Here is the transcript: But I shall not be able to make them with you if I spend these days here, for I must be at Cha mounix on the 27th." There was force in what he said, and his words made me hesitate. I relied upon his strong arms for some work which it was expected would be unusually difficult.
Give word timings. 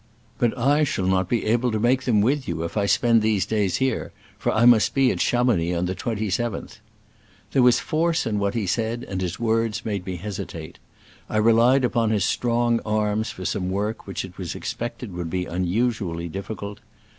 But 0.39 0.57
I 0.57 0.83
shall 0.83 1.05
not 1.05 1.29
be 1.29 1.45
able 1.45 1.71
to 1.71 1.79
make 1.79 2.05
them 2.05 2.21
with 2.21 2.47
you 2.47 2.63
if 2.63 2.75
I 2.75 2.87
spend 2.87 3.21
these 3.21 3.45
days 3.45 3.77
here, 3.77 4.11
for 4.35 4.51
I 4.51 4.65
must 4.65 4.95
be 4.95 5.11
at 5.11 5.19
Cha 5.19 5.43
mounix 5.43 5.77
on 5.77 5.85
the 5.85 5.93
27th." 5.93 6.79
There 7.51 7.61
was 7.61 7.77
force 7.79 8.25
in 8.25 8.39
what 8.39 8.55
he 8.55 8.65
said, 8.65 9.05
and 9.07 9.21
his 9.21 9.39
words 9.39 9.85
made 9.85 10.03
me 10.07 10.15
hesitate. 10.15 10.79
I 11.29 11.37
relied 11.37 11.85
upon 11.85 12.09
his 12.09 12.25
strong 12.25 12.79
arms 12.83 13.29
for 13.29 13.45
some 13.45 13.69
work 13.69 14.07
which 14.07 14.25
it 14.25 14.39
was 14.39 14.55
expected 14.55 15.13
would 15.13 15.29
be 15.29 15.45
unusually 15.45 16.27
difficult. 16.27 16.79